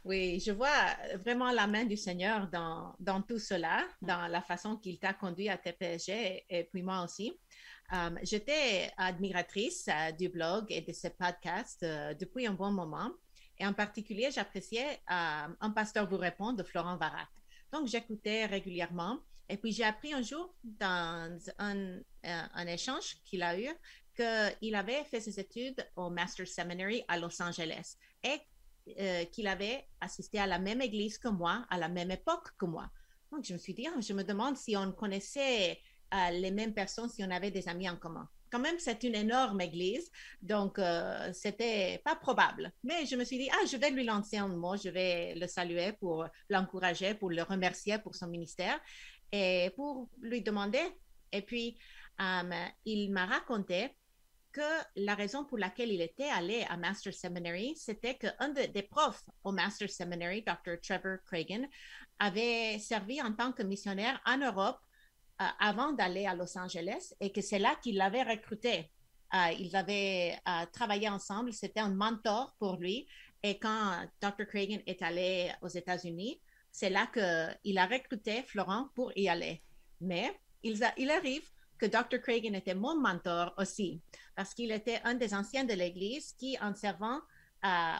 Oui, 0.02 0.40
je 0.40 0.52
vois 0.52 0.96
vraiment 1.22 1.50
la 1.50 1.66
main 1.66 1.84
du 1.84 1.96
Seigneur 1.96 2.48
dans, 2.48 3.22
tout 3.22 3.38
cela, 3.38 3.86
dans 4.00 4.28
la 4.28 4.40
façon 4.40 4.76
qu'il 4.76 4.98
t'a 4.98 5.12
conduit 5.12 5.50
à 5.50 5.58
TPG 5.58 6.44
et, 6.48 6.64
puis 6.64 6.82
moi 6.82 7.04
aussi. 7.04 7.38
Um, 7.92 8.18
J'étais 8.22 8.90
admiratrice 8.96 9.88
euh, 9.88 10.12
du 10.12 10.28
blog 10.28 10.66
et 10.68 10.80
de 10.80 10.92
ce 10.92 11.08
podcast 11.08 11.82
euh, 11.82 12.14
depuis 12.14 12.46
un 12.46 12.52
bon 12.52 12.70
moment. 12.70 13.10
Et 13.58 13.66
en 13.66 13.74
particulier, 13.74 14.30
j'appréciais 14.30 15.00
euh, 15.10 15.48
Un 15.60 15.70
pasteur 15.70 16.08
vous 16.08 16.16
répond 16.16 16.52
de 16.52 16.62
Florent 16.62 16.96
Varac. 16.96 17.28
Donc, 17.72 17.88
j'écoutais 17.88 18.46
régulièrement. 18.46 19.18
Et 19.48 19.56
puis, 19.56 19.72
j'ai 19.72 19.84
appris 19.84 20.14
un 20.14 20.22
jour 20.22 20.54
dans 20.62 21.36
un, 21.58 21.98
un 22.22 22.66
échange 22.68 23.16
qu'il 23.24 23.42
a 23.42 23.58
eu 23.58 23.68
qu'il 24.14 24.74
avait 24.74 25.04
fait 25.04 25.20
ses 25.20 25.38
études 25.40 25.84
au 25.96 26.10
Master 26.10 26.46
Seminary 26.46 27.02
à 27.08 27.18
Los 27.18 27.40
Angeles 27.42 27.96
et 28.22 28.38
qu'il 29.32 29.46
avait 29.46 29.86
assisté 30.00 30.38
à 30.38 30.46
la 30.46 30.58
même 30.58 30.80
église 30.80 31.18
que 31.18 31.28
moi, 31.28 31.66
à 31.70 31.78
la 31.78 31.88
même 31.88 32.10
époque 32.10 32.48
que 32.58 32.66
moi. 32.66 32.90
Donc, 33.32 33.44
je 33.44 33.52
me 33.52 33.58
suis 33.58 33.74
dit, 33.74 33.86
ah, 33.86 34.00
je 34.00 34.12
me 34.12 34.24
demande 34.24 34.56
si 34.56 34.76
on 34.76 34.92
connaissait 34.92 35.80
les 36.32 36.50
mêmes 36.50 36.74
personnes, 36.74 37.08
si 37.08 37.22
on 37.22 37.30
avait 37.30 37.50
des 37.50 37.68
amis 37.68 37.88
en 37.88 37.96
commun 37.96 38.28
quand 38.50 38.58
même, 38.58 38.78
c'est 38.78 39.02
une 39.04 39.14
énorme 39.14 39.60
église, 39.60 40.10
donc 40.42 40.78
euh, 40.78 41.32
c'était 41.32 42.00
pas 42.04 42.16
probable. 42.16 42.72
Mais 42.82 43.06
je 43.06 43.16
me 43.16 43.24
suis 43.24 43.38
dit, 43.38 43.48
ah, 43.52 43.64
je 43.70 43.76
vais 43.76 43.90
lui 43.90 44.04
lancer 44.04 44.38
un 44.38 44.48
mot, 44.48 44.76
je 44.76 44.88
vais 44.88 45.34
le 45.36 45.46
saluer 45.46 45.92
pour 45.92 46.26
l'encourager, 46.48 47.14
pour 47.14 47.30
le 47.30 47.42
remercier 47.42 47.98
pour 47.98 48.14
son 48.14 48.26
ministère 48.26 48.78
et 49.32 49.70
pour 49.76 50.08
lui 50.20 50.42
demander. 50.42 50.82
Et 51.32 51.42
puis, 51.42 51.78
euh, 52.20 52.64
il 52.84 53.12
m'a 53.12 53.26
raconté 53.26 53.90
que 54.52 54.60
la 54.96 55.14
raison 55.14 55.44
pour 55.44 55.58
laquelle 55.58 55.90
il 55.92 56.00
était 56.00 56.28
allé 56.28 56.64
à 56.68 56.76
Master 56.76 57.14
Seminary, 57.14 57.74
c'était 57.76 58.16
qu'un 58.16 58.48
des 58.48 58.82
profs 58.82 59.24
au 59.44 59.52
Master 59.52 59.88
Seminary, 59.88 60.42
Dr. 60.42 60.80
Trevor 60.82 61.18
Cragen, 61.24 61.68
avait 62.18 62.78
servi 62.78 63.20
en 63.22 63.32
tant 63.32 63.52
que 63.52 63.62
missionnaire 63.62 64.20
en 64.26 64.38
Europe 64.38 64.78
euh, 65.40 65.44
avant 65.58 65.92
d'aller 65.92 66.26
à 66.26 66.34
Los 66.34 66.58
Angeles 66.58 67.14
et 67.20 67.32
que 67.32 67.40
c'est 67.40 67.58
là 67.58 67.74
qu'il 67.82 67.96
l'avait 67.96 68.22
recruté. 68.22 68.90
Euh, 69.34 69.52
ils 69.58 69.74
avaient 69.76 70.36
euh, 70.48 70.66
travaillé 70.72 71.08
ensemble, 71.08 71.52
c'était 71.52 71.80
un 71.80 71.94
mentor 71.94 72.54
pour 72.58 72.76
lui. 72.76 73.06
Et 73.42 73.58
quand 73.58 74.06
Dr. 74.20 74.46
Cragen 74.46 74.82
est 74.86 75.00
allé 75.02 75.50
aux 75.62 75.68
États-Unis, 75.68 76.40
c'est 76.70 76.90
là 76.90 77.06
qu'il 77.06 77.78
a 77.78 77.86
recruté 77.86 78.42
Florent 78.42 78.88
pour 78.94 79.16
y 79.16 79.28
aller. 79.28 79.62
Mais 80.00 80.38
il 80.62 80.82
arrive 81.10 81.48
que 81.80 81.86
Dr. 81.86 82.20
Cragen 82.20 82.54
était 82.54 82.74
mon 82.74 83.00
mentor 83.00 83.54
aussi, 83.56 84.02
parce 84.36 84.52
qu'il 84.52 84.70
était 84.70 85.00
un 85.04 85.14
des 85.14 85.32
anciens 85.32 85.64
de 85.64 85.72
l'Église 85.72 86.34
qui, 86.38 86.58
en 86.60 86.74
servant 86.74 87.20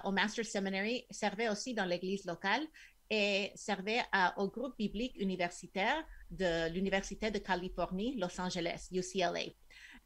au 0.05 0.13
Master 0.13 0.45
Seminary, 0.45 1.07
servait 1.11 1.49
aussi 1.49 1.75
dans 1.75 1.85
l'Église 1.87 2.25
locale 2.27 2.67
et 3.09 3.51
servait 3.55 4.03
au 4.37 4.49
groupe 4.49 4.77
biblique 4.79 5.17
universitaire 5.19 6.05
de 6.31 6.71
l'Université 6.71 7.31
de 7.31 7.39
Californie, 7.39 8.17
Los 8.17 8.41
Angeles, 8.41 8.89
UCLA. 8.93 9.53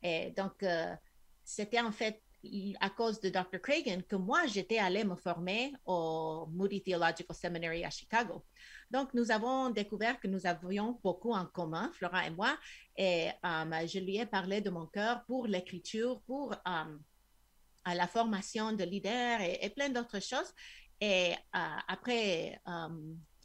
Et 0.02 0.31
donc, 0.37 0.62
euh, 0.62 0.95
c'était 1.45 1.81
en 1.81 1.93
fait 1.93 2.23
à 2.80 2.90
cause 2.90 3.20
de 3.20 3.28
Dr. 3.28 3.60
Cragen 3.60 4.02
que 4.02 4.16
moi, 4.16 4.46
j'étais 4.46 4.78
allée 4.78 5.04
me 5.04 5.16
former 5.16 5.72
au 5.84 6.46
Moody 6.50 6.82
Theological 6.82 7.34
Seminary 7.34 7.84
à 7.84 7.90
Chicago. 7.90 8.44
Donc, 8.90 9.14
nous 9.14 9.30
avons 9.30 9.70
découvert 9.70 10.20
que 10.20 10.28
nous 10.28 10.46
avions 10.46 10.98
beaucoup 11.02 11.32
en 11.32 11.46
commun, 11.46 11.90
Flora 11.94 12.26
et 12.26 12.30
moi, 12.30 12.56
et 12.96 13.28
euh, 13.44 13.86
je 13.86 13.98
lui 13.98 14.16
ai 14.18 14.26
parlé 14.26 14.60
de 14.60 14.70
mon 14.70 14.86
cœur 14.86 15.24
pour 15.24 15.46
l'écriture, 15.46 16.20
pour 16.22 16.52
euh, 16.52 17.94
la 17.94 18.06
formation 18.06 18.72
de 18.72 18.84
leaders 18.84 19.40
et, 19.40 19.70
plein 19.70 19.88
d'autres 19.88 20.20
choses. 20.20 20.52
Et 21.00 21.32
après 21.52 22.60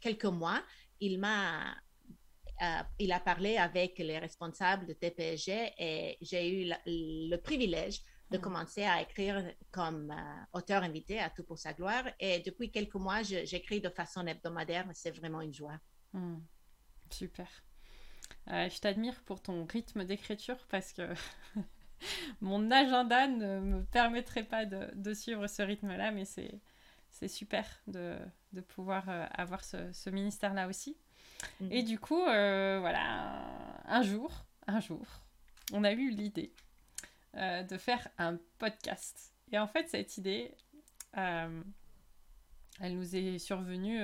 quelques 0.00 0.24
mois, 0.24 0.62
il 1.00 1.18
m'a 1.18 1.74
euh, 2.62 2.82
il 2.98 3.10
a 3.12 3.20
parlé 3.20 3.56
avec 3.56 3.98
les 3.98 4.18
responsables 4.18 4.86
de 4.86 4.92
TPG 4.92 5.72
et 5.78 6.18
j'ai 6.20 6.62
eu 6.62 6.72
le 6.86 7.36
privilège 7.36 8.02
de 8.30 8.38
mm. 8.38 8.40
commencer 8.40 8.84
à 8.84 9.02
écrire 9.02 9.42
comme 9.70 10.10
euh, 10.10 10.58
auteur 10.58 10.82
invité 10.82 11.20
à 11.20 11.30
Tout 11.30 11.44
pour 11.44 11.58
sa 11.58 11.72
gloire. 11.72 12.04
Et 12.18 12.40
depuis 12.40 12.70
quelques 12.70 12.94
mois, 12.94 13.22
j'écris 13.22 13.80
de 13.80 13.88
façon 13.88 14.26
hebdomadaire. 14.26 14.86
C'est 14.94 15.10
vraiment 15.10 15.40
une 15.40 15.54
joie. 15.54 15.78
Mm. 16.12 16.38
Super. 17.10 17.48
Euh, 18.48 18.68
je 18.68 18.80
t'admire 18.80 19.20
pour 19.24 19.42
ton 19.42 19.64
rythme 19.64 20.04
d'écriture 20.04 20.66
parce 20.68 20.92
que 20.92 21.12
mon 22.40 22.70
agenda 22.70 23.26
ne 23.28 23.60
me 23.60 23.84
permettrait 23.84 24.44
pas 24.44 24.64
de, 24.64 25.14
suivre 25.14 25.46
ce 25.46 25.62
rythme-là, 25.62 26.10
mais 26.12 26.24
c'est 26.24 27.28
super 27.28 27.66
de, 27.86 28.16
de 28.52 28.60
pouvoir 28.60 29.08
avoir 29.32 29.64
ce, 29.64 29.92
ce 29.92 30.10
ministère-là 30.10 30.68
aussi. 30.68 30.96
Et 31.70 31.82
mhm. 31.82 31.88
du 31.88 31.98
coup, 31.98 32.22
euh, 32.22 32.78
voilà, 32.80 33.44
un 33.86 34.02
jour, 34.02 34.44
un 34.66 34.80
jour, 34.80 35.04
on 35.72 35.84
a 35.84 35.92
eu 35.92 36.10
l'idée 36.10 36.52
euh, 37.36 37.62
de 37.62 37.76
faire 37.76 38.08
un 38.18 38.38
podcast. 38.58 39.34
Et 39.52 39.58
en 39.58 39.66
fait, 39.66 39.88
cette 39.88 40.16
idée, 40.18 40.54
euh, 41.16 41.62
elle 42.80 42.96
nous 42.96 43.16
est 43.16 43.38
survenue, 43.38 44.00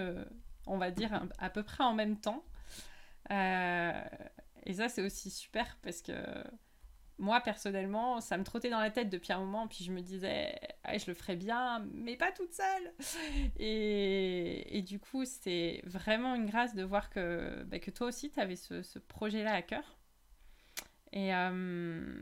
on 0.66 0.78
va 0.78 0.90
dire, 0.90 1.28
à 1.38 1.50
peu 1.50 1.62
près 1.62 1.84
en 1.84 1.94
même 1.94 2.18
temps. 2.18 2.44
et 3.30 4.72
ça, 4.74 4.88
c'est 4.88 5.02
aussi 5.02 5.30
super 5.30 5.78
parce 5.82 6.02
que 6.02 6.12
moi 7.18 7.40
personnellement, 7.40 8.20
ça 8.20 8.36
me 8.36 8.44
trottait 8.44 8.70
dans 8.70 8.80
la 8.80 8.90
tête 8.90 9.08
depuis 9.08 9.32
un 9.32 9.38
moment, 9.38 9.66
puis 9.68 9.84
je 9.84 9.92
me 9.92 10.02
disais, 10.02 10.58
ah, 10.84 10.98
je 10.98 11.06
le 11.06 11.14
ferais 11.14 11.36
bien, 11.36 11.86
mais 11.92 12.16
pas 12.16 12.32
toute 12.32 12.52
seule. 12.52 12.92
Et, 13.58 14.78
et 14.78 14.82
du 14.82 14.98
coup, 14.98 15.24
c'est 15.24 15.82
vraiment 15.84 16.34
une 16.34 16.46
grâce 16.46 16.74
de 16.74 16.82
voir 16.82 17.10
que, 17.10 17.62
bah, 17.64 17.78
que 17.78 17.90
toi 17.90 18.08
aussi, 18.08 18.30
tu 18.30 18.40
avais 18.40 18.56
ce, 18.56 18.82
ce 18.82 18.98
projet-là 18.98 19.54
à 19.54 19.62
cœur. 19.62 19.98
Et, 21.12 21.34
euh, 21.34 22.14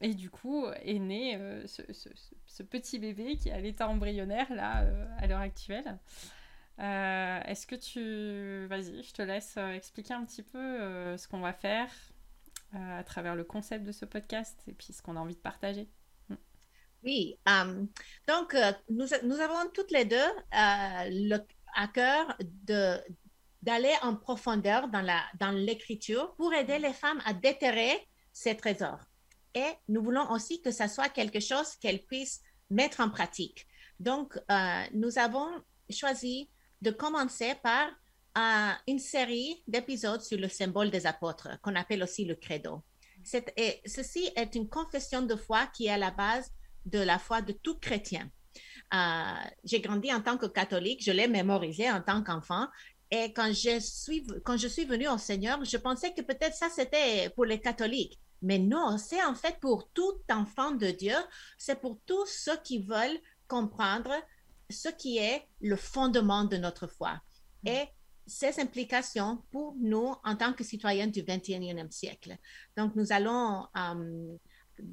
et 0.00 0.14
du 0.14 0.30
coup, 0.30 0.66
est 0.82 0.98
né 0.98 1.36
euh, 1.36 1.66
ce, 1.66 1.82
ce, 1.92 2.08
ce, 2.46 2.62
petit 2.62 2.98
bébé 2.98 3.36
qui 3.36 3.48
est 3.48 3.52
à 3.52 3.60
l'état 3.60 3.88
embryonnaire, 3.88 4.52
là, 4.54 4.82
euh, 4.82 5.06
à 5.18 5.26
l'heure 5.26 5.40
actuelle. 5.40 5.98
Est-ce 6.78 7.66
que 7.66 7.74
tu... 7.74 8.66
Vas-y, 8.68 9.02
je 9.02 9.12
te 9.12 9.22
laisse 9.22 9.56
expliquer 9.56 10.14
un 10.14 10.24
petit 10.24 10.44
peu 10.44 11.16
ce 11.16 11.26
qu'on 11.26 11.40
va 11.40 11.52
faire, 11.52 11.90
euh, 12.74 12.98
à 12.98 13.02
travers 13.02 13.34
le 13.34 13.44
concept 13.44 13.82
de 13.86 13.92
ce 13.92 14.04
podcast 14.04 14.62
et 14.66 14.74
puis 14.74 14.92
ce 14.92 15.00
qu'on 15.00 15.16
a 15.16 15.20
envie 15.20 15.34
de 15.34 15.40
partager. 15.40 15.88
Mm. 16.28 16.34
Oui, 17.02 17.38
euh, 17.48 17.86
donc 18.26 18.54
euh, 18.54 18.72
nous, 18.90 19.06
nous, 19.24 19.40
avons 19.40 19.70
toutes 19.72 19.90
les 19.90 20.04
deux 20.04 20.28
le, 20.52 21.38
à 21.74 21.88
cœur 21.88 22.36
de 22.66 22.98
d'aller 23.62 23.94
en 24.02 24.14
profondeur 24.14 24.88
dans 24.88 25.00
la 25.00 25.22
dans 25.40 25.50
l'écriture 25.50 26.34
pour 26.34 26.52
aider 26.52 26.78
les 26.78 26.92
femmes 26.92 27.22
à 27.24 27.32
déterrer 27.32 28.06
ces 28.32 28.54
trésors. 28.54 29.00
Et 29.58 29.70
nous 29.88 30.02
voulons 30.02 30.30
aussi 30.30 30.62
que 30.62 30.70
ça 30.70 30.86
soit 30.86 31.08
quelque 31.08 31.40
chose 31.40 31.74
qu'elles 31.80 32.04
puissent 32.04 32.42
mettre 32.70 33.00
en 33.00 33.10
pratique. 33.10 33.66
Donc, 33.98 34.38
nous 34.92 35.18
avons 35.18 35.48
choisi 35.90 36.48
de 36.80 36.92
commencer 36.92 37.54
par 37.62 37.88
une 38.86 39.00
série 39.00 39.62
d'épisodes 39.66 40.22
sur 40.22 40.38
le 40.38 40.48
symbole 40.48 40.90
des 40.90 41.06
apôtres, 41.06 41.48
qu'on 41.62 41.74
appelle 41.74 42.04
aussi 42.04 42.24
le 42.24 42.36
credo. 42.36 42.84
Ceci 43.24 44.30
est 44.36 44.54
une 44.54 44.68
confession 44.68 45.22
de 45.22 45.34
foi 45.34 45.66
qui 45.74 45.86
est 45.86 45.90
à 45.90 45.98
la 45.98 46.12
base 46.12 46.52
de 46.86 47.00
la 47.00 47.18
foi 47.18 47.42
de 47.42 47.52
tout 47.52 47.78
chrétien. 47.78 48.30
Euh, 48.94 49.48
j'ai 49.64 49.80
grandi 49.80 50.12
en 50.12 50.22
tant 50.22 50.38
que 50.38 50.46
catholique, 50.46 51.02
je 51.04 51.12
l'ai 51.12 51.28
mémorisé 51.28 51.90
en 51.90 52.00
tant 52.00 52.22
qu'enfant. 52.22 52.66
Et 53.10 53.32
quand 53.32 53.52
je, 53.52 53.80
suis, 53.80 54.26
quand 54.44 54.56
je 54.56 54.68
suis 54.68 54.84
venue 54.84 55.08
au 55.08 55.18
Seigneur, 55.18 55.62
je 55.64 55.76
pensais 55.76 56.12
que 56.14 56.22
peut-être 56.22 56.54
ça, 56.54 56.68
c'était 56.70 57.30
pour 57.30 57.44
les 57.44 57.60
catholiques. 57.60 58.18
Mais 58.42 58.58
non, 58.58 58.98
c'est 58.98 59.22
en 59.24 59.34
fait 59.34 59.58
pour 59.60 59.90
tout 59.90 60.14
enfant 60.30 60.72
de 60.72 60.90
Dieu, 60.90 61.16
c'est 61.56 61.80
pour 61.80 61.98
tous 62.06 62.26
ceux 62.26 62.56
qui 62.58 62.82
veulent 62.82 63.18
comprendre 63.48 64.12
ce 64.70 64.88
qui 64.88 65.18
est 65.18 65.46
le 65.60 65.76
fondement 65.76 66.44
de 66.44 66.56
notre 66.56 66.86
foi. 66.86 67.20
Et 67.64 67.86
ces 68.28 68.60
implications 68.60 69.42
pour 69.50 69.74
nous 69.80 70.14
en 70.24 70.36
tant 70.36 70.52
que 70.52 70.62
citoyens 70.62 71.06
du 71.06 71.22
21e 71.22 71.90
siècle. 71.90 72.36
Donc, 72.76 72.94
nous 72.94 73.12
allons 73.12 73.66
euh, 73.76 74.36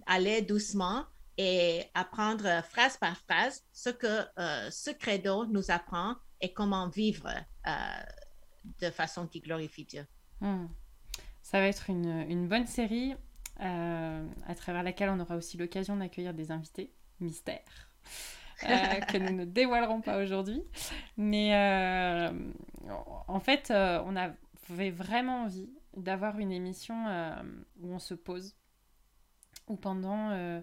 aller 0.08 0.42
doucement 0.42 1.06
et 1.38 1.84
apprendre 1.94 2.64
phrase 2.64 2.98
par 2.98 3.18
phrase 3.18 3.64
ce 3.74 3.90
que 3.90 4.26
euh, 4.40 4.70
ce 4.72 4.90
credo 4.92 5.46
nous 5.48 5.70
apprend 5.70 6.16
et 6.40 6.54
comment 6.54 6.88
vivre 6.88 7.28
euh, 7.68 7.72
de 8.82 8.90
façon 8.90 9.28
qui 9.28 9.42
glorifie 9.42 9.86
Dieu. 9.86 10.06
Hmm. 10.40 10.68
Ça 11.42 11.60
va 11.60 11.68
être 11.68 11.90
une, 11.90 12.26
une 12.30 12.48
bonne 12.48 12.66
série 12.66 13.16
à 13.60 14.56
travers 14.56 14.84
laquelle 14.84 15.10
on 15.10 15.20
aura 15.20 15.36
aussi 15.36 15.58
l'occasion 15.58 15.96
d'accueillir 15.96 16.34
des 16.34 16.52
invités 16.52 16.92
mystères. 17.20 17.90
Euh, 18.64 18.68
que 19.12 19.18
nous 19.18 19.36
ne 19.36 19.46
dévoilerons 19.46 20.02
pas 20.02 20.22
aujourd'hui. 20.22 20.64
Mais 21.18 21.56
euh, 21.56 22.32
en 23.28 23.40
fait, 23.40 23.72
euh, 23.72 24.02
on 24.06 24.16
avait 24.16 24.92
vraiment 24.92 25.44
envie 25.44 25.70
d'avoir 25.98 26.40
une 26.40 26.52
émission 26.52 26.96
où 27.80 27.94
on 27.94 28.00
se 28.00 28.14
pose, 28.14 28.56
où 29.68 29.78
pendant, 29.78 30.62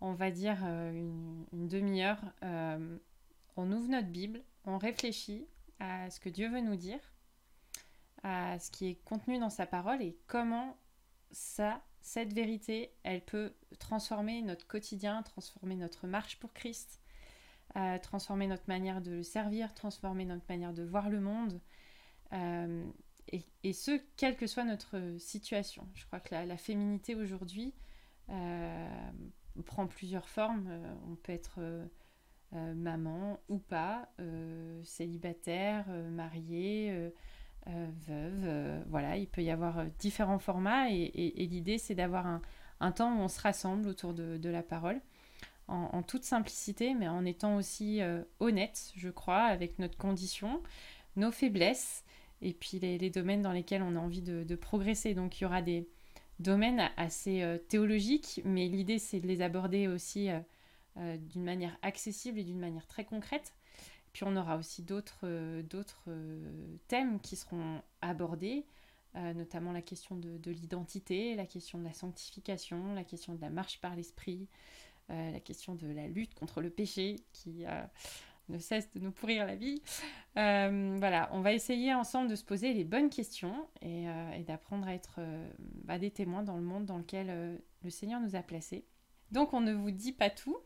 on 0.00 0.12
va 0.12 0.30
dire, 0.30 0.64
une, 0.64 1.44
une 1.52 1.66
demi-heure, 1.66 2.20
on 2.42 3.72
ouvre 3.72 3.88
notre 3.88 4.08
Bible, 4.08 4.42
on 4.64 4.78
réfléchit 4.78 5.48
à 5.80 6.10
ce 6.10 6.20
que 6.20 6.28
Dieu 6.28 6.48
veut 6.48 6.60
nous 6.60 6.76
dire, 6.76 7.00
à 8.22 8.58
ce 8.60 8.70
qui 8.70 8.88
est 8.88 9.04
contenu 9.04 9.40
dans 9.40 9.50
sa 9.50 9.66
parole 9.66 10.00
et 10.00 10.16
comment 10.28 10.76
ça, 11.32 11.82
cette 12.06 12.32
vérité, 12.32 12.92
elle 13.02 13.20
peut 13.20 13.52
transformer 13.80 14.40
notre 14.40 14.64
quotidien, 14.68 15.24
transformer 15.24 15.74
notre 15.74 16.06
marche 16.06 16.38
pour 16.38 16.52
Christ, 16.52 17.02
euh, 17.74 17.98
transformer 17.98 18.46
notre 18.46 18.68
manière 18.68 19.00
de 19.00 19.10
le 19.10 19.22
servir, 19.24 19.74
transformer 19.74 20.24
notre 20.24 20.44
manière 20.48 20.72
de 20.72 20.84
voir 20.84 21.10
le 21.10 21.18
monde. 21.18 21.60
Euh, 22.32 22.86
et, 23.64 23.72
ce, 23.72 24.00
quelle 24.16 24.36
que 24.36 24.46
soit 24.46 24.62
notre 24.62 25.16
situation. 25.18 25.88
Je 25.94 26.06
crois 26.06 26.20
que 26.20 26.32
la, 26.32 26.56
féminité 26.56 27.16
aujourd'hui 27.16 27.74
euh, 28.28 28.88
prend 29.64 29.88
plusieurs 29.88 30.28
formes. 30.28 30.70
on 31.10 31.16
peut 31.16 31.32
être 31.32 31.60
maman 32.52 33.40
ou 33.48 33.58
pas, 33.58 34.08
célibataire, 34.84 35.88
mariée, 35.88 37.10
veuve. 38.06 38.84
voilà, 38.88 39.16
il 39.16 39.26
peut 39.26 39.42
y 39.42 39.50
avoir 39.50 39.84
différents 39.98 40.38
formats 40.38 40.90
et, 40.90 41.46
l'idée 41.50 41.78
c'est 41.78 41.94
d'avoir 41.94 42.40
un, 42.80 42.92
temps 42.92 43.16
où 43.16 43.20
on 43.20 43.28
se 43.28 43.40
rassemble 43.40 43.88
autour 43.88 44.14
de, 44.14 44.48
la 44.48 44.62
parole. 44.62 45.00
En, 45.68 46.02
toute 46.02 46.22
simplicité, 46.22 46.94
mais 46.94 47.08
en 47.08 47.24
étant 47.24 47.56
aussi 47.56 48.00
honnête, 48.38 48.92
je 48.96 49.08
crois, 49.08 49.42
avec 49.42 49.78
notre 49.78 49.98
condition, 49.98 50.62
nos 51.16 51.32
faiblesses, 51.32 52.04
et 52.42 52.52
puis 52.52 52.78
les, 52.78 53.10
domaines 53.10 53.42
dans 53.42 53.52
lesquels 53.52 53.82
on 53.82 53.96
a 53.96 53.98
envie 53.98 54.22
de, 54.22 54.54
progresser. 54.54 55.14
Donc 55.14 55.40
il 55.40 55.44
y 55.44 55.46
aura 55.46 55.62
des 55.62 55.88
domaines 56.38 56.90
assez 56.96 57.42
euh, 57.42 57.58
théologiques, 57.58 58.40
mais 58.44 58.68
l'idée 58.68 58.98
c'est 58.98 59.20
de 59.20 59.26
les 59.26 59.40
aborder 59.40 59.88
aussi 59.88 60.30
euh, 60.30 60.38
euh, 60.98 61.16
d'une 61.16 61.44
manière 61.44 61.76
accessible 61.82 62.38
et 62.38 62.44
d'une 62.44 62.58
manière 62.58 62.86
très 62.86 63.04
concrète. 63.04 63.54
Puis 64.16 64.24
on 64.24 64.34
aura 64.34 64.56
aussi 64.56 64.82
d'autres 64.82 65.28
thèmes 66.88 67.20
qui 67.20 67.36
seront 67.36 67.82
abordés, 68.00 68.64
notamment 69.14 69.72
la 69.72 69.82
question 69.82 70.16
de, 70.16 70.38
de 70.38 70.50
l'identité, 70.50 71.34
la 71.34 71.44
question 71.44 71.78
de 71.78 71.84
la 71.84 71.92
sanctification, 71.92 72.94
la 72.94 73.04
question 73.04 73.34
de 73.34 73.42
la 73.42 73.50
marche 73.50 73.78
par 73.78 73.94
l'esprit, 73.94 74.48
la 75.10 75.38
question 75.40 75.74
de 75.74 75.86
la 75.86 76.08
lutte 76.08 76.32
contre 76.32 76.62
le 76.62 76.70
péché 76.70 77.16
qui 77.34 77.66
ne 78.48 78.58
cesse 78.58 78.90
de 78.92 79.00
nous 79.00 79.12
pourrir 79.12 79.46
la 79.46 79.56
vie. 79.56 79.82
Euh, 80.36 80.96
voilà, 80.98 81.28
on 81.32 81.40
va 81.40 81.52
essayer 81.52 81.94
ensemble 81.94 82.28
de 82.28 82.36
se 82.36 82.44
poser 82.44 82.72
les 82.72 82.84
bonnes 82.84 83.10
questions 83.10 83.68
et, 83.82 84.08
euh, 84.08 84.42
d'apprendre 84.42 84.86
à 84.86 84.94
être 84.94 85.16
euh, 85.18 85.50
bah, 85.84 85.98
des 85.98 86.10
témoins 86.10 86.42
dans 86.42 86.56
le 86.56 86.62
monde 86.62 86.86
dans 86.86 86.98
lequel 86.98 87.60
le 87.82 87.90
Seigneur 87.90 88.20
nous 88.20 88.36
a 88.36 88.42
placés. 88.42 88.86
Donc 89.32 89.52
on 89.52 89.60
ne 89.60 89.72
vous 89.72 89.90
dit 89.90 90.12
pas 90.12 90.30
tout, 90.30 90.56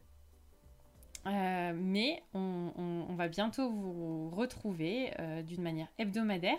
mais 1.26 2.22
on, 2.34 3.14
va 3.16 3.28
bientôt 3.28 3.70
vous 3.70 4.30
retrouver 4.30 5.12
d'une 5.46 5.62
manière 5.62 5.88
hebdomadaire. 5.98 6.58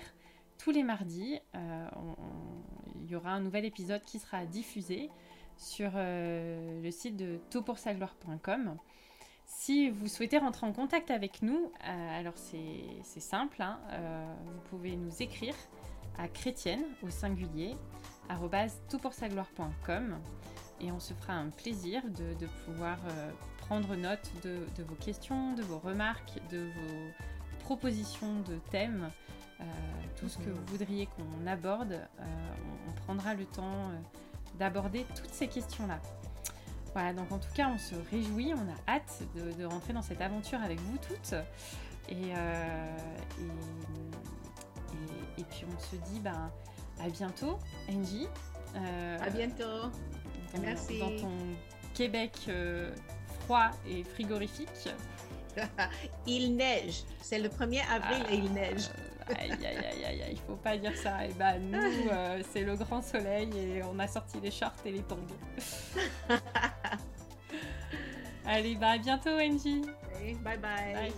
Tous 0.57 0.71
les 0.71 0.83
mardis, 0.83 1.39
il 1.53 3.09
y 3.09 3.15
aura 3.15 3.31
un 3.31 3.39
nouvel 3.39 3.65
épisode 3.65 4.01
qui 4.03 4.19
sera 4.19 4.45
diffusé 4.45 5.09
sur 5.57 5.91
le 5.95 6.91
site 6.91 7.17
de 7.17 7.39
toutpoursagloire.com. 7.49 8.77
Si 9.57 9.89
vous 9.89 10.07
souhaitei 10.07 10.39
rentrer 10.39 10.65
en 10.65 10.73
contact 10.73 11.11
avec 11.11 11.43
nous, 11.43 11.71
euh, 11.87 12.19
alors 12.19 12.33
c'est 12.35 13.19
simple, 13.19 13.61
hein, 13.61 13.79
euh, 13.91 14.33
vous 14.43 14.69
pouvez 14.69 14.95
nous 14.95 15.21
écrire 15.21 15.53
à 16.17 16.27
chrétienne 16.27 16.83
au 17.03 17.09
singulier 17.09 17.75
toutpoursagloire.com 18.89 20.17
et 20.81 20.91
on 20.91 20.99
se 20.99 21.13
fera 21.13 21.33
un 21.33 21.49
plaisir 21.49 22.01
de, 22.03 22.47
pouvoir 22.65 22.97
euh, 23.07 23.31
prendre 23.59 23.95
note 23.95 24.31
de, 24.43 24.83
vos 24.83 24.95
questions, 24.95 25.53
de 25.53 25.61
vos 25.63 25.79
remarques, 25.79 26.39
de 26.51 26.59
vos 26.59 27.11
propositions 27.59 28.39
de 28.41 28.55
thèmes, 28.71 29.09
tout 30.15 30.27
ce 30.27 30.39
que 30.39 30.49
mhm. 30.49 30.55
vous 30.55 30.65
voudriez 30.65 31.07
qu'on 31.07 31.45
aborde. 31.47 31.99
on, 32.19 32.91
prendra 33.03 33.35
le 33.35 33.45
temps 33.45 33.91
d'aborder 34.57 35.05
toutes 35.15 35.33
ces 35.33 35.47
questions-là. 35.47 35.99
Voilà, 36.93 37.13
donc 37.13 37.31
en 37.31 37.39
tout 37.39 37.51
cas, 37.53 37.69
on 37.69 37.77
se 37.77 37.95
réjouit, 38.11 38.53
on 38.53 38.69
a 38.69 38.95
hâte 38.95 39.23
de, 39.35 39.63
rentrer 39.65 39.93
dans 39.93 40.01
cette 40.01 40.21
aventure 40.21 40.61
avec 40.61 40.79
vous 40.79 40.97
toutes. 40.97 41.33
Et, 42.09 42.33
euh, 42.35 42.97
et, 45.37 45.43
puis 45.43 45.65
on 45.65 45.79
se 45.79 45.95
dit 46.11 46.19
ben, 46.19 46.51
à 46.99 47.09
bientôt, 47.09 47.57
Angie. 47.89 48.27
Euh, 48.75 49.17
à 49.21 49.29
bientôt. 49.29 49.89
Merci. 50.59 50.99
Dans 50.99 51.09
ton 51.17 51.31
Québec 51.93 52.31
euh, 52.47 52.91
froid 53.41 53.71
et 53.87 54.03
frigorifique. 54.03 54.89
il 56.27 56.55
neige. 56.55 57.03
C'est 57.21 57.39
le 57.39 57.49
1er 57.49 57.81
avril 57.89 58.23
et 58.31 58.35
il 58.35 58.49
ah, 58.49 58.53
neige. 58.53 58.89
aïe, 59.37 59.51
aïe, 59.51 59.77
aïe, 59.77 60.23
aïe, 60.23 60.31
il 60.31 60.39
faut 60.39 60.55
pas 60.55 60.77
dire 60.77 60.95
ça. 60.95 61.25
Et 61.25 61.29
eh 61.31 61.33
ben 61.33 61.59
nous, 61.59 62.09
c'est 62.51 62.63
le 62.63 62.75
grand 62.75 63.01
soleil 63.01 63.49
et 63.57 63.83
on 63.83 63.97
a 63.99 64.07
sorti 64.07 64.39
les 64.41 64.51
shorts 64.51 64.73
et 64.85 64.91
les 64.91 65.03
tongs. 65.03 65.17
Allez, 68.45 68.75
bah 68.75 68.91
à 68.91 68.97
bientôt, 68.97 69.29
Angie. 69.29 69.81
bye. 70.43 70.57
bye. 70.57 71.11